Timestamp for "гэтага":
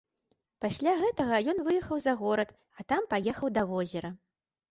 1.01-1.35